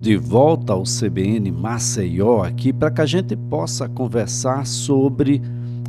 [0.00, 5.42] de volta ao CBN Maceió aqui para que a gente possa conversar sobre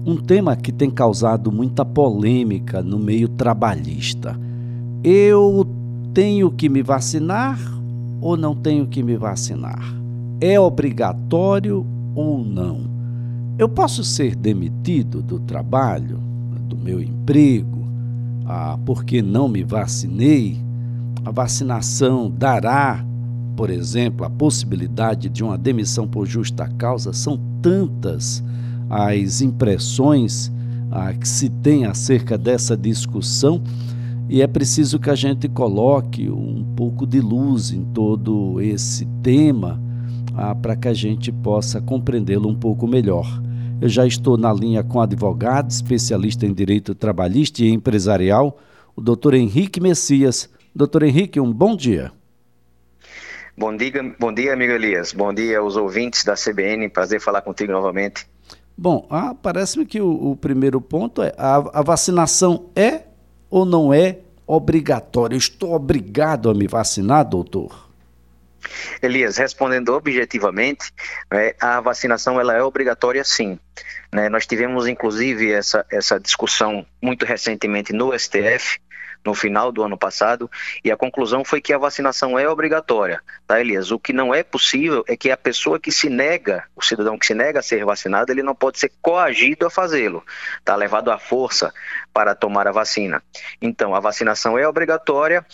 [0.03, 4.35] um tema que tem causado muita polêmica no meio trabalhista.
[5.03, 5.63] Eu
[6.11, 7.59] tenho que me vacinar
[8.19, 9.93] ou não tenho que me vacinar?
[10.41, 11.85] É obrigatório
[12.15, 12.89] ou não?
[13.59, 16.19] Eu posso ser demitido do trabalho,
[16.67, 17.85] do meu emprego,
[18.47, 20.57] ah, porque não me vacinei?
[21.23, 23.05] A vacinação dará
[23.59, 28.41] por exemplo, a possibilidade de uma demissão por justa causa, são tantas
[28.89, 30.49] as impressões
[30.89, 33.61] ah, que se tem acerca dessa discussão
[34.29, 39.77] e é preciso que a gente coloque um pouco de luz em todo esse tema
[40.37, 43.27] ah, para que a gente possa compreendê-lo um pouco melhor.
[43.81, 48.57] Eu já estou na linha com advogado, especialista em direito trabalhista e empresarial,
[48.95, 50.49] o doutor Henrique Messias.
[50.73, 52.17] Doutor Henrique, um bom dia.
[53.59, 55.11] Bom dia, bom dia, amigo Elias.
[55.11, 56.87] Bom dia aos ouvintes da CBN.
[56.87, 58.25] Prazer falar contigo novamente.
[58.77, 63.01] Bom, ah, parece-me que o, o, primeiro ponto é a, a vacinação é
[63.49, 65.35] ou não é obrigatória?
[65.35, 67.89] Estou obrigado a me vacinar, doutor?
[69.01, 70.93] Elias, respondendo objetivamente,
[71.29, 73.59] é, a vacinação ela é obrigatória sim.
[74.09, 74.29] Né?
[74.29, 78.79] Nós tivemos inclusive essa, essa discussão muito recentemente no STF,
[79.25, 80.49] no final do ano passado,
[80.83, 83.91] e a conclusão foi que a vacinação é obrigatória, tá, Elias?
[83.91, 87.25] O que não é possível é que a pessoa que se nega, o cidadão que
[87.25, 90.23] se nega a ser vacinado, ele não pode ser coagido a fazê-lo,
[90.63, 91.73] tá levado à força
[92.13, 93.21] para tomar a vacina.
[93.61, 95.45] Então, a vacinação é obrigatória,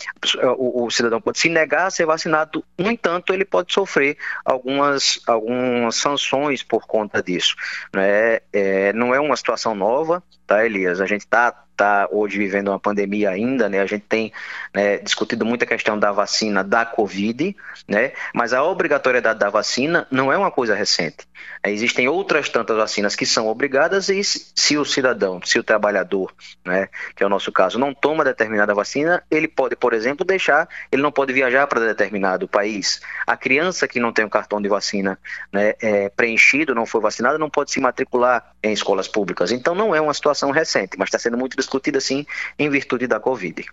[0.56, 5.20] o, o cidadão pode se negar a ser vacinado, no entanto, ele pode sofrer algumas,
[5.26, 7.56] algumas sanções por conta disso.
[7.94, 8.40] Né?
[8.52, 11.00] É, não é uma situação nova, tá, Elias?
[11.00, 13.80] A gente está está hoje vivendo uma pandemia ainda, né?
[13.80, 14.32] A gente tem
[14.74, 17.54] né, discutido muito a questão da vacina da Covid,
[17.86, 18.12] né?
[18.34, 21.26] Mas a obrigatoriedade da vacina não é uma coisa recente.
[21.64, 26.32] Existem outras tantas vacinas que são obrigadas e se o cidadão, se o trabalhador,
[26.64, 30.68] né, que é o nosso caso, não toma determinada vacina, ele pode, por exemplo, deixar,
[30.90, 33.00] ele não pode viajar para determinado país.
[33.26, 35.18] A criança que não tem o cartão de vacina
[35.52, 39.50] né, é, preenchido, não foi vacinada, não pode se matricular em escolas públicas.
[39.50, 42.24] Então não é uma situação recente, mas está sendo muito discutida sim
[42.58, 43.64] em virtude da Covid.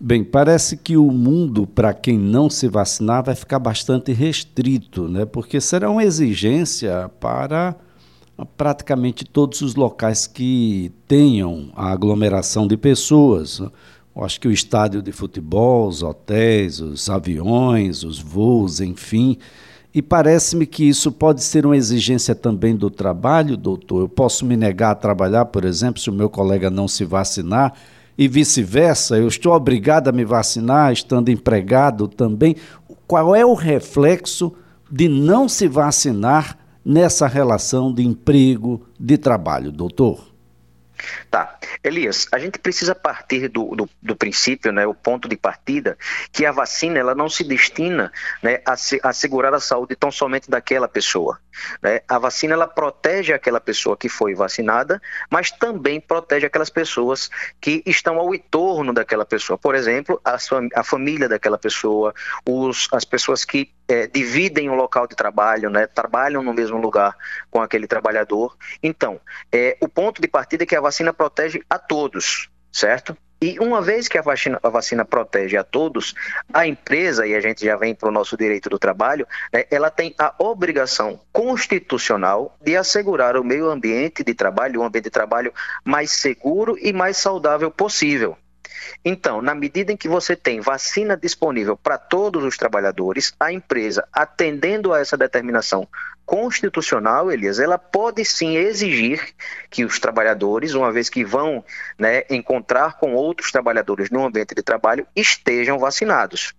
[0.00, 5.24] Bem, parece que o mundo, para quem não se vacinar, vai ficar bastante restrito, né?
[5.26, 7.74] porque será uma exigência para
[8.56, 13.58] praticamente todos os locais que tenham a aglomeração de pessoas.
[13.58, 19.36] Eu acho que o estádio de futebol, os hotéis, os aviões, os voos, enfim.
[19.98, 24.02] E parece-me que isso pode ser uma exigência também do trabalho, doutor.
[24.02, 27.74] Eu posso me negar a trabalhar, por exemplo, se o meu colega não se vacinar
[28.16, 32.54] e vice-versa, eu estou obrigado a me vacinar estando empregado também.
[33.08, 34.52] Qual é o reflexo
[34.88, 40.27] de não se vacinar nessa relação de emprego, de trabalho, doutor?
[41.30, 41.58] Tá.
[41.82, 45.96] Elias, a gente precisa partir do, do, do, princípio, né, o ponto de partida,
[46.32, 50.10] que a vacina ela não se destina né, a, se, a assegurar a saúde tão
[50.10, 51.38] somente daquela pessoa.
[51.82, 52.00] Né?
[52.08, 57.30] A vacina ela protege aquela pessoa que foi vacinada, mas também protege aquelas pessoas
[57.60, 59.58] que estão ao entorno daquela pessoa.
[59.58, 62.14] Por exemplo, a, sua, a família daquela pessoa,
[62.46, 67.16] os, as pessoas que é, dividem o local de trabalho, né, trabalham no mesmo lugar
[67.50, 68.56] com aquele trabalhador.
[68.82, 69.20] Então,
[69.50, 73.16] é, o ponto de partida é que a vacina protege a todos, certo?
[73.40, 76.14] E uma vez que a vacina, a vacina protege a todos,
[76.52, 79.90] a empresa, e a gente já vem para o nosso direito do trabalho, né, ela
[79.90, 85.52] tem a obrigação constitucional de assegurar o meio ambiente de trabalho, um ambiente de trabalho
[85.84, 88.36] mais seguro e mais saudável possível.
[89.04, 94.06] Então, na medida em que você tem vacina disponível para todos os trabalhadores, a empresa,
[94.12, 95.88] atendendo a essa determinação
[96.28, 99.34] constitucional, Elias, ela pode sim exigir
[99.70, 101.64] que os trabalhadores, uma vez que vão
[101.98, 106.52] né, encontrar com outros trabalhadores no ambiente de trabalho, estejam vacinados.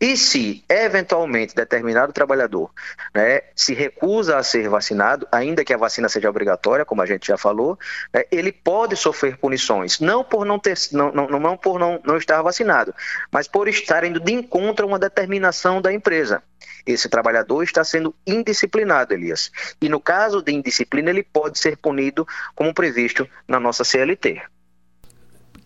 [0.00, 2.70] E se, eventualmente, determinado trabalhador
[3.14, 7.26] né, se recusa a ser vacinado, ainda que a vacina seja obrigatória, como a gente
[7.26, 7.78] já falou,
[8.12, 12.16] né, ele pode sofrer punições, não por não, ter, não, não, não por não, não
[12.16, 12.94] estar vacinado,
[13.30, 16.42] mas por estar indo de encontro a uma determinação da empresa
[16.86, 19.50] esse trabalhador está sendo indisciplinado, Elias.
[19.80, 24.40] E no caso de indisciplina, ele pode ser punido como previsto na nossa CLT.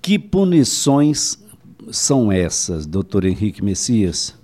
[0.00, 1.38] Que punições
[1.90, 4.34] são essas, doutor Henrique Messias?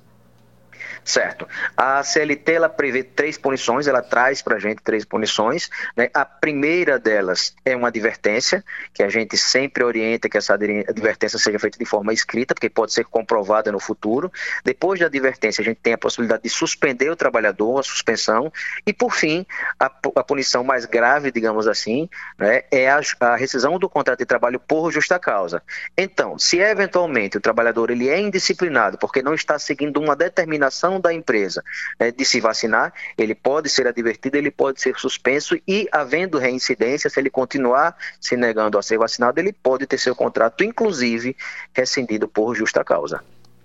[1.04, 1.48] Certo.
[1.76, 5.70] A CLT ela prevê três punições, ela traz para a gente três punições.
[5.96, 6.10] Né?
[6.12, 11.58] A primeira delas é uma advertência, que a gente sempre orienta que essa advertência seja
[11.58, 14.30] feita de forma escrita, porque pode ser comprovada no futuro.
[14.64, 18.52] Depois da advertência, a gente tem a possibilidade de suspender o trabalhador, a suspensão.
[18.86, 19.46] E, por fim,
[19.78, 22.08] a, a punição mais grave, digamos assim,
[22.38, 25.62] né, é a, a rescisão do contrato de trabalho por justa causa.
[25.96, 31.12] Então, se eventualmente o trabalhador ele é indisciplinado porque não está seguindo uma determinação da
[31.12, 31.62] empresa
[31.98, 37.10] né, de se vacinar, ele pode ser advertido, ele pode ser suspenso e, havendo reincidência,
[37.10, 41.36] se ele continuar se negando a ser vacinado, ele pode ter seu contrato, inclusive,
[41.72, 43.22] rescindido por justa causa.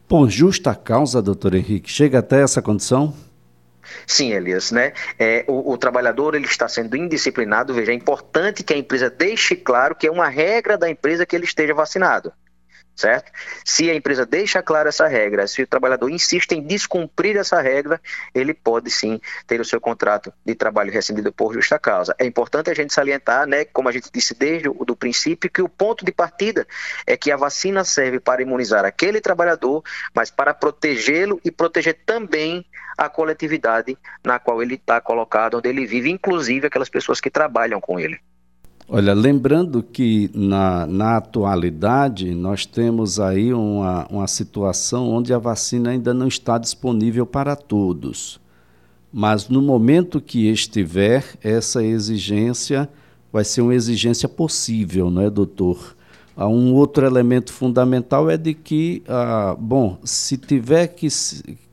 [0.08, 3.14] Por justa causa, doutor Henrique, chega até essa condição?
[4.08, 4.94] Sim, Elias, né?
[5.20, 7.74] É, o, o, trabalhador ele está sendo indisciplinado.
[7.74, 11.36] Veja, é importante que a empresa deixe claro que é uma regra da empresa que
[11.36, 12.32] ele esteja vacinado
[12.96, 13.32] certo?
[13.66, 18.00] Se a empresa deixa clara essa regra, se o trabalhador insiste em descumprir essa regra,
[18.34, 22.16] ele pode sim ter o seu contrato de trabalho rescindido por justa causa.
[22.20, 25.62] É importante a gente salientar, né, como a gente disse desde o do princípio, que
[25.62, 26.68] o ponto de partida
[27.06, 32.66] é que a vacina serve para imunizar aquele trabalhador, mas para protegê-lo e proteger também
[32.98, 37.82] a coletividade na qual ele está colocado, onde ele vive, inclusive aquelas pessoas que trabalham
[37.82, 38.20] com ele.
[38.88, 45.92] Olha, lembrando que na, na atualidade nós temos aí uma, uma situação onde a vacina
[45.92, 48.42] ainda não está disponível para todos.
[49.12, 52.90] Mas no momento que estiver, essa exigência
[53.32, 55.96] vai ser uma exigência possível, não é, doutor?
[56.36, 61.08] Ah, um outro elemento fundamental é de que, ah, bom, se tiver que,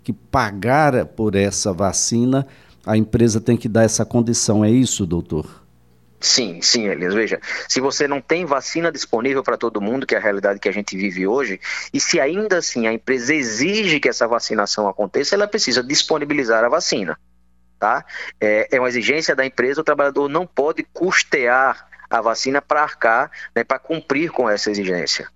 [0.05, 2.47] que pagar por essa vacina,
[2.87, 4.65] a empresa tem que dar essa condição.
[4.65, 5.60] É isso, doutor?
[6.21, 7.15] Sim, sim, Elias.
[7.15, 10.69] Veja, se você não tem vacina disponível para todo mundo, que é a realidade que
[10.69, 11.59] a gente vive hoje,
[11.95, 16.69] e se ainda assim a empresa exige que essa vacinação aconteça, ela precisa disponibilizar a
[16.69, 17.19] vacina.
[17.79, 18.05] Tá?
[18.39, 23.31] É, é uma exigência da empresa, o trabalhador não pode custear a vacina para arcar,
[23.57, 25.29] né, para cumprir com essa exigência.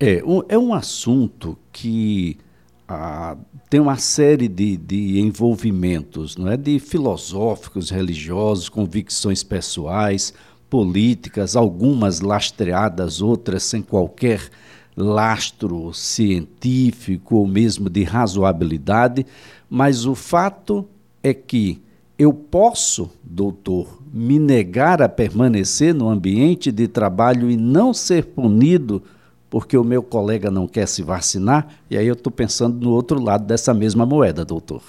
[0.00, 2.38] É, é um assunto que
[3.68, 10.32] tem uma série de, de envolvimentos, não é, de filosóficos, religiosos, convicções pessoais,
[10.68, 14.48] políticas, algumas lastreadas, outras sem qualquer
[14.96, 19.26] lastro científico ou mesmo de razoabilidade,
[19.68, 20.86] mas o fato
[21.22, 21.82] é que
[22.16, 29.02] eu posso, doutor, me negar a permanecer no ambiente de trabalho e não ser punido
[29.54, 33.22] porque o meu colega não quer se vacinar, e aí eu estou pensando no outro
[33.22, 34.82] lado dessa mesma moeda, doutor.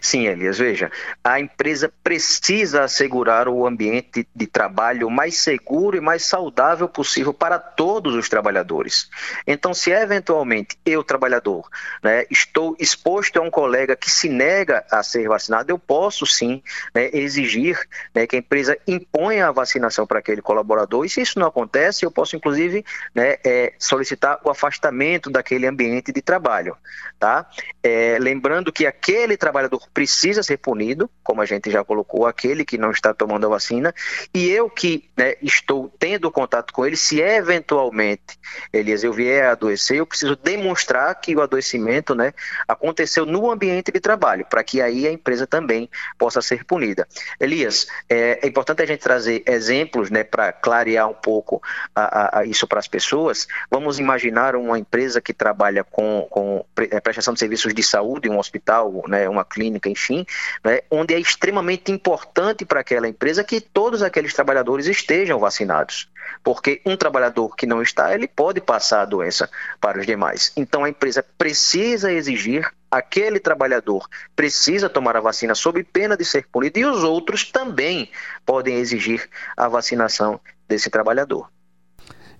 [0.00, 0.90] Sim, Elias, veja,
[1.22, 7.58] a empresa precisa assegurar o ambiente de trabalho mais seguro e mais saudável possível para
[7.58, 9.10] todos os trabalhadores.
[9.46, 11.68] Então, se eventualmente eu, trabalhador,
[12.02, 16.62] né, estou exposto a um colega que se nega a ser vacinado, eu posso sim
[16.94, 17.78] né, exigir
[18.14, 22.04] né, que a empresa imponha a vacinação para aquele colaborador, e se isso não acontece,
[22.04, 22.84] eu posso inclusive
[23.14, 26.76] né, é, solicitar o afastamento daquele ambiente de trabalho.
[27.18, 27.46] Tá?
[27.82, 32.64] É, lembrando que aquele trabalhador trabalhador precisa ser punido, como a gente já colocou, aquele
[32.64, 33.94] que não está tomando a vacina,
[34.32, 38.38] e eu que né, estou tendo contato com ele, se eventualmente,
[38.72, 42.32] Elias, eu vier a adoecer, eu preciso demonstrar que o adoecimento né,
[42.66, 47.06] aconteceu no ambiente de trabalho, para que aí a empresa também possa ser punida.
[47.38, 51.62] Elias, é, é importante a gente trazer exemplos né, para clarear um pouco
[51.94, 53.46] a, a, a isso para as pessoas.
[53.70, 58.38] Vamos imaginar uma empresa que trabalha com, com é, prestação de serviços de saúde, um
[58.38, 60.24] hospital, né, uma clínica, enfim,
[60.64, 66.08] né, onde é extremamente importante para aquela empresa que todos aqueles trabalhadores estejam vacinados.
[66.44, 70.52] Porque um trabalhador que não está, ele pode passar a doença para os demais.
[70.56, 76.46] Então a empresa precisa exigir aquele trabalhador precisa tomar a vacina sob pena de ser
[76.50, 78.10] punido e os outros também
[78.44, 81.48] podem exigir a vacinação desse trabalhador.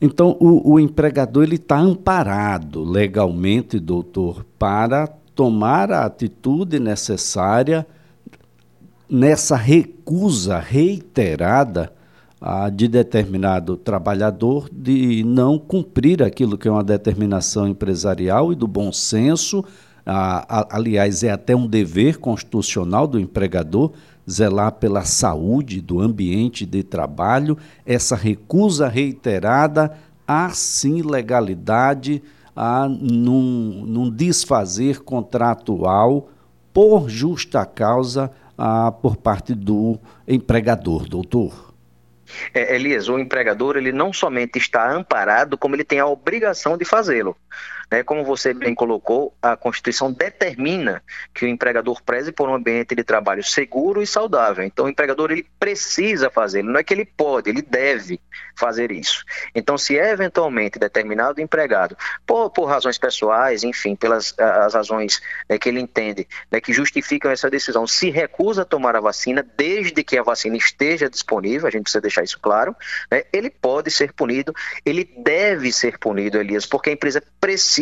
[0.00, 5.06] Então, o, o empregador ele está amparado legalmente, doutor, para
[5.40, 7.86] tomar a atitude necessária
[9.08, 11.90] nessa recusa reiterada
[12.38, 18.68] ah, de determinado trabalhador de não cumprir aquilo que é uma determinação empresarial e do
[18.68, 19.64] bom senso.
[20.04, 23.92] Ah, aliás, é até um dever constitucional do empregador
[24.30, 27.56] zelar pela saúde do ambiente de trabalho.
[27.86, 29.96] Essa recusa reiterada
[30.28, 32.22] há sim legalidade
[32.88, 36.28] num, num desfazer contratual
[36.72, 41.70] por justa causa a, por parte do empregador, doutor.
[42.54, 46.84] É, Elias, o empregador ele não somente está amparado, como ele tem a obrigação de
[46.84, 47.36] fazê-lo.
[47.90, 48.02] Né?
[48.02, 51.02] Como você bem colocou, a Constituição determina
[51.34, 54.64] que o empregador preze por um ambiente de trabalho seguro e saudável.
[54.64, 58.20] Então, o empregador ele precisa fazer, não é que ele pode, ele deve
[58.56, 59.24] fazer isso.
[59.54, 65.58] Então, se é eventualmente determinado empregado, por, por razões pessoais, enfim, pelas as razões né,
[65.58, 70.04] que ele entende né, que justificam essa decisão, se recusa a tomar a vacina, desde
[70.04, 72.74] que a vacina esteja disponível, a gente precisa deixar isso claro,
[73.10, 74.54] né, ele pode ser punido,
[74.84, 77.79] ele deve ser punido, Elias, porque a empresa precisa,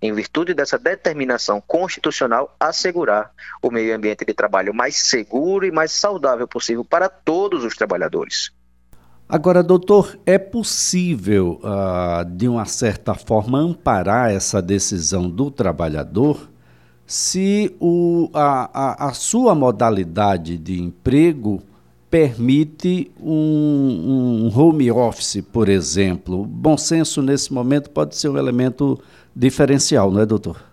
[0.00, 3.30] em virtude dessa determinação constitucional, assegurar
[3.62, 8.50] o meio ambiente de trabalho mais seguro e mais saudável possível para todos os trabalhadores.
[9.28, 16.48] Agora, doutor, é possível, uh, de uma certa forma, amparar essa decisão do trabalhador
[17.06, 21.62] se o, a, a, a sua modalidade de emprego
[22.10, 26.44] permite um, um, home office, por exemplo.
[26.44, 28.98] Bom senso, nesse momento, pode ser um elemento
[29.34, 30.68] diferencial, não é, doutor?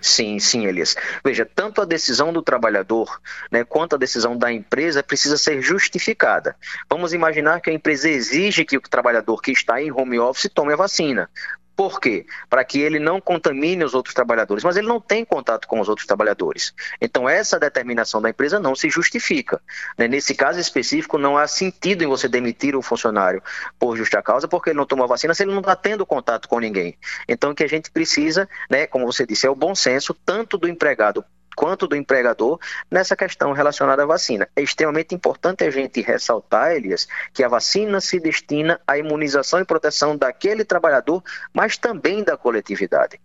[0.00, 0.94] Sim, sim, Elias.
[1.24, 6.54] Veja, tanto a decisão do trabalhador né, quanto a decisão da empresa precisa ser justificada.
[6.88, 10.72] Vamos imaginar que a empresa exige que o trabalhador que está em home office tome
[10.72, 11.28] a vacina.
[11.76, 12.24] Por quê?
[12.48, 15.90] Para que ele não contamine os outros trabalhadores, mas ele não tem contato com os
[15.90, 16.72] outros trabalhadores.
[17.02, 19.60] Então, essa determinação da empresa não se justifica.
[19.98, 20.08] Né?
[20.08, 23.42] Nesse caso específico, não há sentido em você demitir o funcionário
[23.78, 26.58] por justa causa, porque ele não tomou vacina se ele não está tendo contato com
[26.58, 26.96] ninguém.
[27.28, 30.56] Então, o que a gente precisa, né, como você disse, é o bom senso, tanto
[30.56, 31.22] do empregado
[31.56, 32.60] quanto do empregador
[32.90, 34.46] nessa questão relacionada à vacina.
[34.54, 39.64] É extremamente importante a gente ressaltar, Elias, que a vacina se destina à imunização e
[39.64, 41.22] proteção daquele trabalhador,
[41.52, 43.18] mas também da coletividade.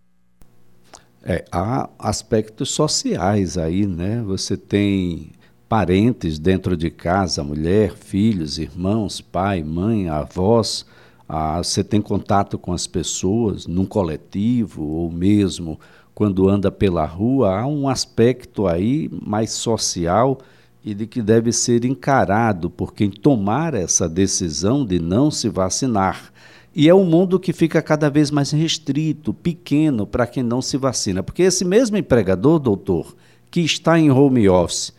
[1.22, 4.22] É, há aspectos sociais aí, né?
[4.26, 5.32] Você tem
[5.68, 10.84] parentes dentro de casa, mulher, filhos, irmãos, pai, mãe, avós.
[11.28, 15.78] Ah, você tem contato com as pessoas num coletivo ou mesmo
[16.14, 20.38] quando anda pela rua, há um aspecto aí mais social
[20.84, 26.32] e de que deve ser encarado por quem tomar essa decisão de não se vacinar.
[26.74, 30.76] E é um mundo que fica cada vez mais restrito, pequeno para quem não se
[30.76, 31.22] vacina.
[31.22, 33.14] Porque esse mesmo empregador, doutor,
[33.50, 34.92] que está em home office,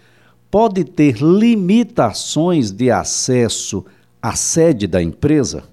[0.51, 3.83] pode ter limitações de acesso
[4.21, 5.63] à sede da empresa?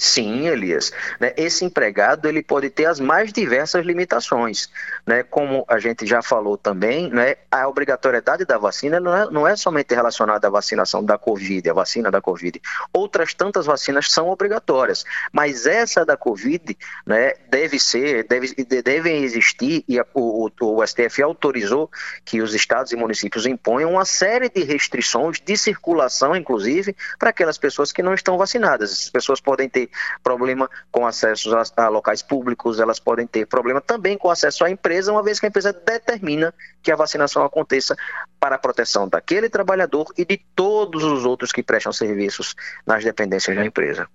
[0.00, 0.90] Sim, Elias.
[1.20, 4.70] Né, esse empregado ele pode ter as mais diversas limitações,
[5.06, 5.22] né?
[5.22, 7.36] Como a gente já falou também, né?
[7.50, 11.74] A obrigatoriedade da vacina não é, não é somente relacionada à vacinação da Covid, a
[11.74, 12.62] vacina da Covid.
[12.94, 17.34] Outras tantas vacinas são obrigatórias, mas essa da Covid, né?
[17.50, 21.90] Deve ser, deve, devem existir e a, o, o STF autorizou
[22.24, 27.58] que os estados e municípios imponham uma série de restrições de circulação, inclusive, para aquelas
[27.58, 28.92] pessoas que não estão vacinadas.
[28.92, 29.89] As pessoas podem ter
[30.22, 34.70] problema com acesso a, a, locais públicos, elas podem ter problema também com acesso à
[34.70, 37.96] empresa, uma vez que a empresa determina que a vacinação aconteça
[38.38, 42.54] para a proteção daquele trabalhador e de todos os outros que prestam serviços
[42.86, 44.08] nas dependências da empresa.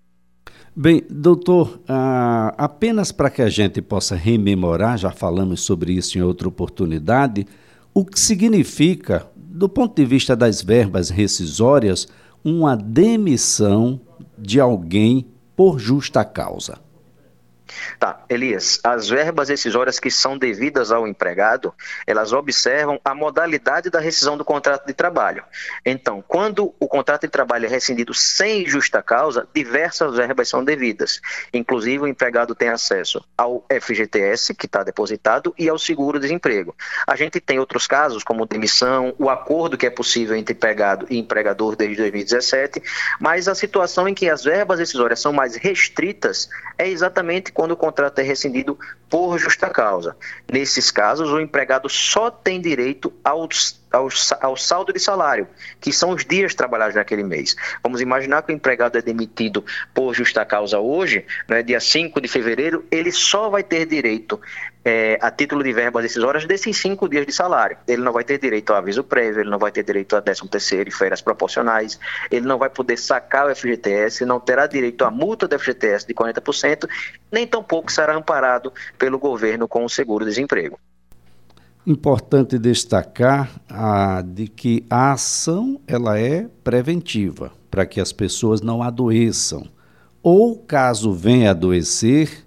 [0.78, 6.22] Bem, doutor, ah, apenas para que a gente possa rememorar, já falamos sobre isso em
[6.22, 7.48] outra oportunidade,
[7.94, 12.10] o que significa, do ponto de vista das verbas rescisórias,
[12.44, 14.02] uma demissão
[14.38, 16.85] de alguém por justa causa.
[18.00, 21.74] Tá, Elias, as verbas decisórias que são devidas ao empregado,
[22.06, 25.44] elas observam a modalidade da rescisão do contrato de trabalho.
[25.86, 31.20] Então, quando o contrato de trabalho é rescindido sem justa causa, diversas verbas são devidas.
[31.54, 36.76] Inclusive, o empregado tem acesso ao FGTS, que está depositado, e ao seguro-desemprego.
[37.08, 41.18] A gente tem outros casos, como demissão, o acordo que é possível entre empregado e
[41.18, 42.82] empregador desde 2017,
[43.20, 47.78] mas a situação em que as verbas decisórias são mais restritas é exatamente quando o
[47.78, 48.78] contrato é rescindido
[49.10, 50.16] por justa causa.
[50.52, 53.48] Nesses casos, o empregado só tem direito ao,
[54.42, 55.48] ao, saldo de salário,
[55.80, 57.56] que são os dias trabalhados naquele mês.
[57.82, 62.28] Vamos imaginar que o empregado é demitido por justa causa hoje, né, dia 5 de
[62.28, 64.40] fevereiro, ele só vai ter direito
[64.86, 67.76] é, a título de verbas decisórias desses cinco dias de salário.
[67.88, 70.48] Ele não vai ter direito ao aviso prévio, ele não vai ter direito a 13
[70.48, 72.00] terceiro e férias proporcionais,
[72.30, 76.14] ele não vai poder sacar o FGTS, não terá direito à multa do FGTS de
[76.14, 76.88] 40%,
[77.32, 80.80] nem tampouco será amparado pelo governo com o seguro-desemprego.
[81.88, 88.82] Importante destacar a, de que a ação ela é preventiva, para que as pessoas não
[88.82, 89.68] adoeçam.
[90.22, 92.45] Ou, caso venha adoecer,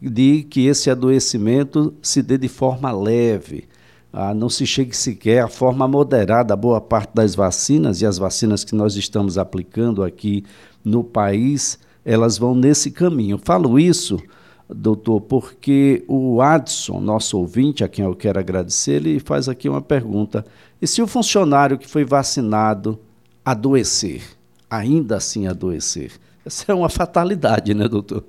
[0.00, 3.68] de que esse adoecimento se dê de forma leve,
[4.12, 6.56] ah, não se chegue sequer à forma moderada.
[6.56, 10.44] Boa parte das vacinas e as vacinas que nós estamos aplicando aqui
[10.84, 13.38] no país, elas vão nesse caminho.
[13.42, 14.20] Falo isso
[14.74, 19.80] doutor, porque o Adson, nosso ouvinte, a quem eu quero agradecer, ele faz aqui uma
[19.80, 20.44] pergunta.
[20.80, 22.98] E se o funcionário que foi vacinado
[23.44, 24.22] adoecer,
[24.68, 26.12] ainda assim adoecer?
[26.44, 28.24] Essa é uma fatalidade, né, doutor?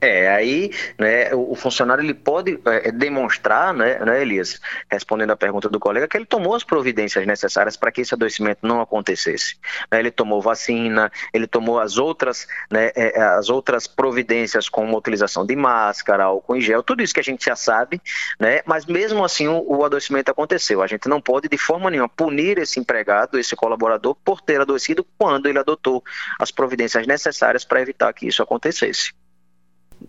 [0.00, 4.58] É, aí né, o, funcionário ele pode é, demonstrar, né, né, Elias,
[4.90, 8.66] respondendo à pergunta do colega, que ele tomou as providências necessárias para que esse adoecimento
[8.66, 9.58] não acontecesse.
[9.90, 14.94] Né, ele tomou vacina, ele tomou as outras, né, é, é as outras providências como
[14.94, 18.00] a utilização de máscara, álcool em gel, tudo isso que a gente já sabe,
[18.38, 20.82] né, mas mesmo assim o, o adoecimento aconteceu.
[20.82, 25.06] A gente não pode de forma nenhuma punir esse empregado, esse colaborador, por ter adoecido
[25.18, 26.02] quando ele adotou
[26.38, 29.12] as providências necessárias para evitar que isso acontecesse.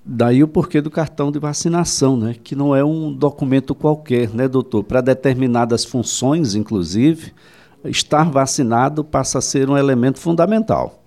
[0.03, 2.36] Daí o porquê do cartão de vacinação, né?
[2.43, 4.84] Que não é um documento qualquer, né, doutor?
[4.84, 7.34] Para determinadas funções, inclusive,
[7.86, 11.01] estar vacinado passa a ser um elemento fundamental.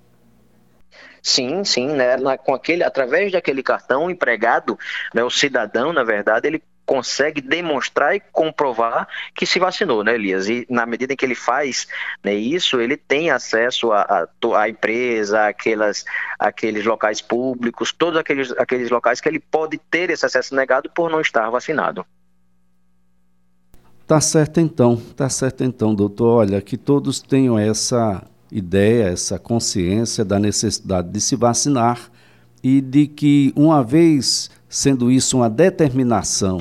[1.21, 2.17] Sim, sim, né?
[2.45, 4.79] com aquele, através daquele cartão, empregado,
[5.15, 10.49] né, o cidadão, na verdade, ele consegue demonstrar e comprovar que se vacinou, né, Elias?
[10.49, 11.87] E na medida em que ele faz
[12.23, 16.05] né, isso, ele tem acesso à empresa, aquelas,
[16.39, 21.11] aqueles locais públicos, todos aqueles, aqueles locais que ele pode ter esse acesso negado por
[21.11, 22.05] não estar vacinado.
[24.07, 26.41] Tá certo então, tá certo então, doutor.
[26.41, 28.23] Olha, que todos tenham essa
[28.53, 32.11] ideia, essa consciência da necessidade de se vacinar
[32.63, 36.59] e de que, uma vez sendo isso uma determinação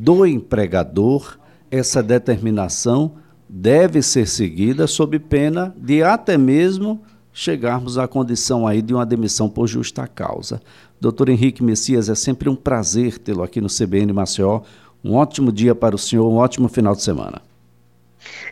[0.00, 1.38] do empregador,
[1.70, 8.94] essa determinação deve ser seguida sob pena de até mesmo chegarmos à condição aí de
[8.94, 10.62] uma demissão por justa causa.
[10.98, 14.62] Doutor Henrique Messias, é sempre um prazer tê-lo aqui no CBN Maceió.
[15.04, 17.42] Um ótimo dia para o senhor, um ótimo final de semana.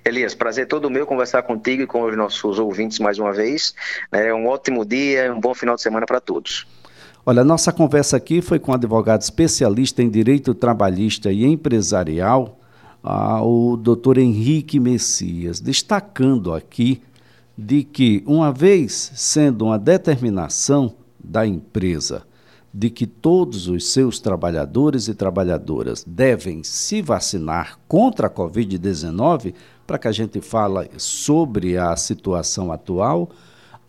[0.04, 3.74] Elias, prazer todo meu conversar contigo e com os nossos ouvintes mais uma vez.
[4.12, 6.66] É um ótimo dia, um bom final de semana para todos.
[7.24, 12.58] Olha, nossa conversa aqui foi com o advogado especialista em direito trabalhista e empresarial,
[13.00, 17.00] ah, o doutor Henrique Messias, destacando aqui
[17.56, 22.24] de que, uma vez sendo uma determinação da empresa
[22.74, 29.54] de que todos os seus trabalhadores e trabalhadoras devem se vacinar contra a Covid-19,
[29.86, 33.30] para que a gente fale sobre a situação atual,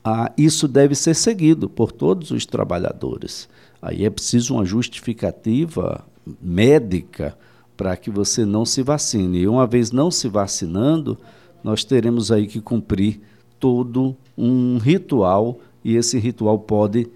[0.04, 3.48] ah, isso deve ser seguido por todos os trabalhadores.
[3.82, 6.04] Aí é preciso uma justificativa
[6.42, 7.38] médica
[7.78, 9.40] para que você não se vacine.
[9.40, 11.18] E uma vez não se vacinando,
[11.64, 13.22] nós teremos aí que cumprir
[13.60, 17.08] todo um ritual e esse ritual pode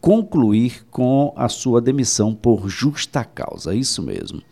[0.00, 3.72] concluir com a sua demissão por justa causa.
[3.72, 4.42] É isso mesmo.